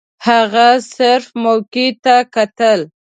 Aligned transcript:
هغه 0.27 0.67
صرف 0.95 1.27
موقع 1.45 1.87
ته 2.03 2.15
کتل. 2.33 2.79